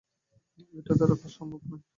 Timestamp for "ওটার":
0.73-0.95